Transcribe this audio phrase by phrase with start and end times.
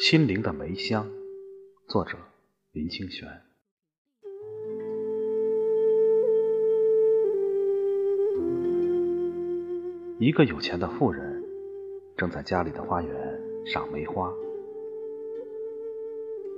[0.00, 1.06] 心灵的梅香，
[1.86, 2.16] 作者
[2.72, 3.28] 林清玄。
[10.18, 11.44] 一个有钱的富人
[12.16, 14.32] 正在家里的花园赏梅花。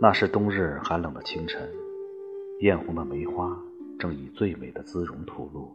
[0.01, 1.69] 那是冬日寒冷的清晨，
[2.61, 3.61] 艳红的梅花
[3.99, 5.69] 正以最美的姿容吐露。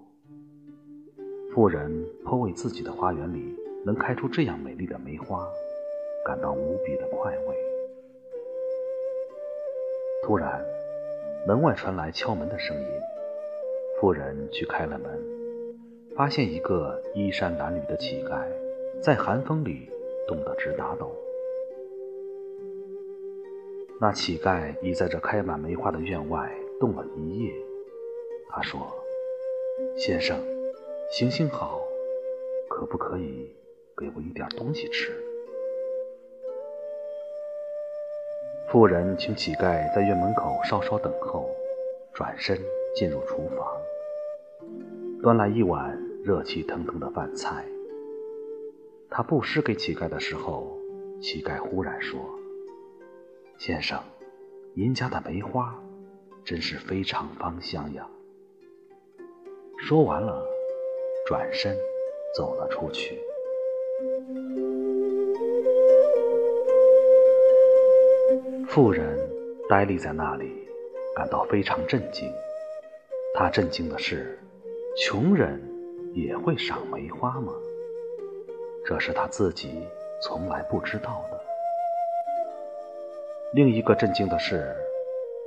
[1.53, 3.53] 富人颇为自己的花园里
[3.85, 5.45] 能开出这样美丽的梅花。
[6.27, 7.55] 感到无比的快慰。
[10.21, 10.61] 突然，
[11.47, 12.87] 门外传来敲门的声音。
[13.97, 15.09] 妇人去开了门，
[16.17, 18.45] 发现一个衣衫褴褛的乞丐
[19.01, 19.89] 在寒风里
[20.27, 21.09] 冻得直打抖。
[24.01, 27.53] 那乞丐已在这开满梅花的院外冻了一夜。
[28.49, 28.81] 他说
[29.95, 30.37] ：“先生，
[31.09, 31.81] 行行好，
[32.67, 33.49] 可不可以
[33.95, 35.13] 给我一点东西吃？”
[38.69, 41.49] 妇人请乞丐在院门口稍稍等候，
[42.13, 42.59] 转身
[42.93, 43.65] 进入厨房，
[45.21, 47.63] 端来一碗热气腾腾的饭菜。
[49.09, 50.77] 他布施给乞丐的时候，
[51.21, 52.19] 乞丐忽然说
[53.57, 54.03] ：“先生，
[54.73, 55.73] 您家的梅花
[56.43, 58.05] 真是非常芳香呀。”
[59.79, 60.45] 说完了，
[61.25, 61.73] 转身
[62.35, 63.17] 走了出去。
[68.77, 69.17] 妇人
[69.67, 70.51] 呆立在那里，
[71.15, 72.31] 感到非常震惊。
[73.33, 74.37] 她震惊的是，
[74.95, 75.59] 穷人
[76.13, 77.51] 也会赏梅花吗？
[78.85, 79.83] 这是他自己
[80.21, 81.41] 从来不知道的。
[83.55, 84.75] 另一个震惊的是，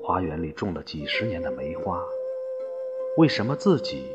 [0.03, 2.05] 花园里种了几十年的梅花，
[3.17, 4.11] 为什么自己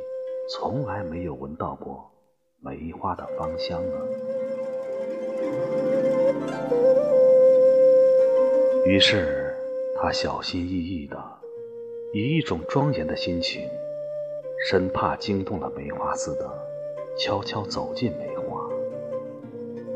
[0.49, 2.11] 从来没有闻到过
[2.59, 3.95] 梅花的芳香呢？
[8.85, 9.51] 于是，
[9.95, 11.17] 他小心翼翼的，
[12.13, 13.67] 以一种庄严的心情，
[14.69, 16.47] 生怕惊动了梅花似的，
[17.17, 18.69] 悄悄走进梅花。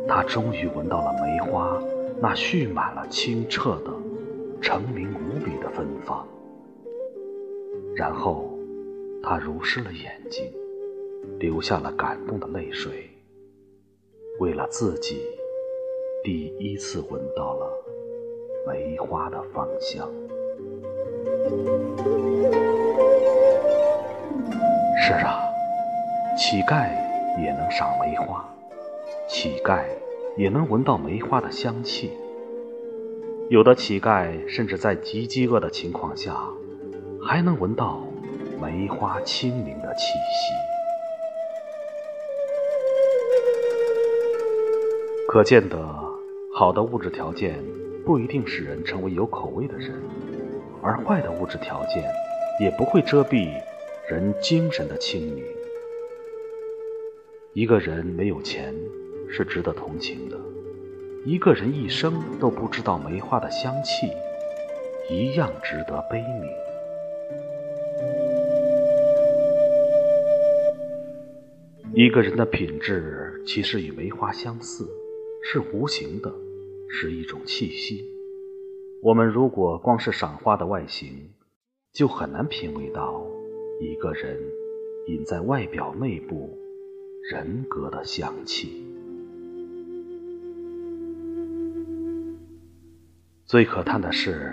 [0.07, 1.79] 他终于闻到了梅花
[2.19, 3.93] 那蓄满了清澈的、
[4.59, 6.27] 澄明无比的芬芳。
[7.95, 8.57] 然后，
[9.21, 10.51] 他如湿了眼睛，
[11.37, 13.07] 流下了感动的泪水。
[14.39, 15.21] 为了自己，
[16.23, 17.71] 第一次闻到了。
[18.69, 20.07] 梅花的芳香。
[25.01, 25.39] 是啊，
[26.37, 26.87] 乞丐
[27.41, 28.47] 也能赏梅花，
[29.27, 29.81] 乞丐
[30.37, 32.11] 也能闻到梅花的香气。
[33.49, 36.37] 有的乞丐甚至在极饥饿的情况下，
[37.19, 38.03] 还能闻到
[38.61, 40.53] 梅花清明的气息。
[45.27, 45.75] 可见得，
[46.53, 47.78] 好的物质条件。
[48.09, 49.93] 不一定使人成为有口味的人，
[50.81, 52.03] 而坏的物质条件
[52.59, 53.53] 也不会遮蔽
[54.09, 55.43] 人精神的清明。
[57.53, 58.73] 一个人没有钱
[59.29, 60.35] 是值得同情的，
[61.23, 64.09] 一个人一生都不知道梅花的香气，
[65.07, 66.49] 一样值得悲悯。
[71.93, 74.89] 一个人的品质其实与梅花相似，
[75.43, 76.33] 是无形的。
[76.89, 78.03] 是一种气息。
[79.01, 81.29] 我们如果光是赏花的外形，
[81.93, 83.25] 就很难品味到
[83.79, 84.37] 一个人
[85.07, 86.57] 隐在外表内部
[87.31, 88.85] 人格的香气。
[93.45, 94.51] 最可叹的是，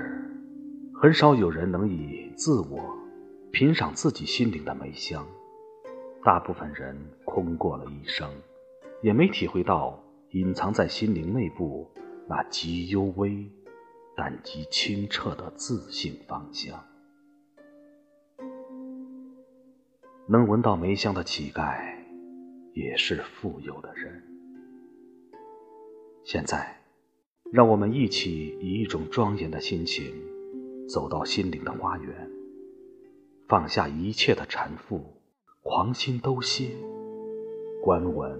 [0.94, 2.97] 很少有人能以自我
[3.50, 5.26] 品赏自己心灵的梅香。
[6.24, 8.28] 大部分人空过了一生，
[9.03, 11.91] 也没体会到隐藏在心灵内部。
[12.28, 13.48] 那极幽微，
[14.16, 16.84] 但极清澈的自性芳香。
[20.28, 21.78] 能闻到梅香的乞丐，
[22.72, 24.21] 也是富有的人。
[26.24, 26.80] 现在，
[27.53, 30.12] 让我们一起以一种庄严的心情，
[30.89, 32.28] 走到心灵的花园，
[33.47, 35.01] 放下一切的缠缚，
[35.62, 36.77] 狂心都歇，
[37.84, 38.36] 观闻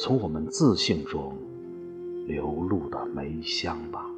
[0.00, 1.38] 从我们自性中。
[2.26, 4.13] 流露的梅香吧。